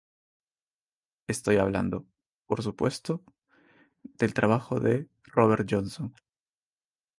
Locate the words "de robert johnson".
4.79-6.15